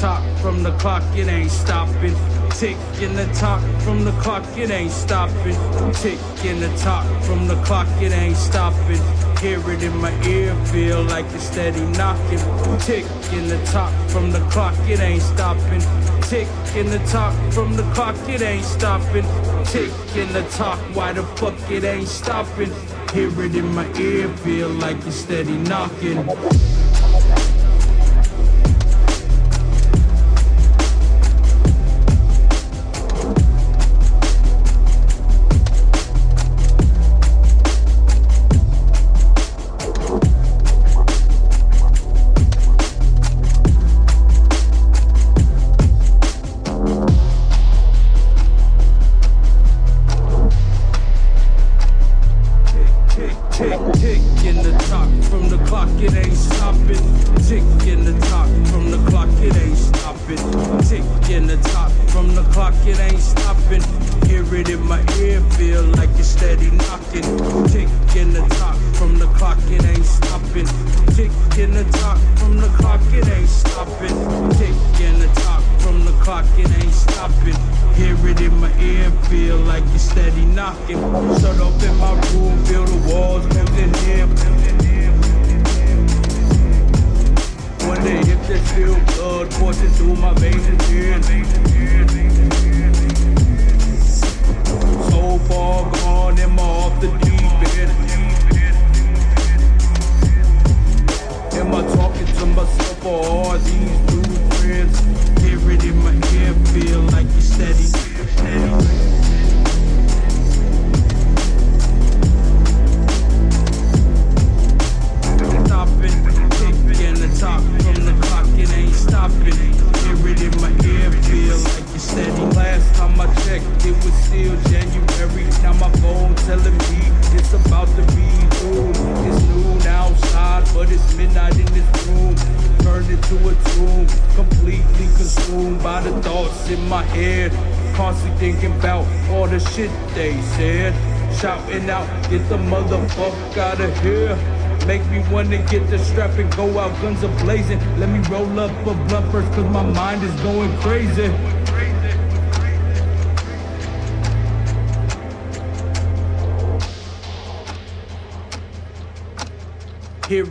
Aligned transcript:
clock, 0.00 0.38
from 0.38 0.62
the 0.62 0.72
clock 0.78 1.02
it 1.16 1.28
ain't 1.28 1.50
stopping. 1.50 2.14
Tick 2.50 2.76
in 3.00 3.14
the 3.14 3.26
talk 3.34 3.60
from 3.82 4.04
the 4.04 4.12
clock, 4.22 4.44
it 4.56 4.70
ain't 4.70 4.90
stopping. 4.90 5.56
Tick 5.94 6.18
in 6.44 6.60
the 6.60 6.68
talk 6.78 7.04
from 7.22 7.46
the 7.46 7.56
clock, 7.64 7.86
it 8.00 8.12
ain't 8.12 8.36
stopping. 8.36 9.00
Hear 9.38 9.58
it 9.70 9.82
in 9.82 9.96
my 9.96 10.12
ear, 10.26 10.54
feel 10.66 11.02
like 11.02 11.26
it's 11.34 11.44
steady 11.44 11.84
knocking. 11.98 12.38
Tick 12.80 13.04
in 13.32 13.48
the 13.48 13.60
talk 13.66 13.92
from 14.08 14.30
the 14.30 14.40
clock, 14.50 14.74
it 14.88 15.00
ain't 15.00 15.22
stopping. 15.22 15.82
Tick 16.22 16.48
in 16.76 16.86
the 16.90 16.98
talk 17.10 17.34
from 17.52 17.76
the 17.76 17.84
clock, 17.94 18.16
it 18.28 18.42
ain't 18.42 18.64
stopping. 18.64 19.24
Tick 19.64 19.90
in 20.16 20.32
the 20.32 20.44
talk, 20.50 20.78
why 20.94 21.12
the 21.12 21.22
fuck 21.36 21.54
it 21.70 21.84
ain't 21.84 22.08
stopping? 22.08 22.72
Hear 23.12 23.28
it 23.44 23.54
in 23.54 23.74
my 23.74 23.86
ear, 23.98 24.28
feel 24.38 24.68
like 24.68 24.96
it's 25.06 25.16
steady 25.16 25.56
knocking. 25.70 26.69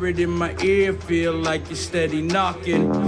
it 0.07 0.19
in 0.19 0.29
my 0.29 0.55
ear, 0.61 0.93
feel 0.93 1.33
like 1.33 1.69
it's 1.71 1.79
steady 1.79 2.21
knocking. 2.21 2.98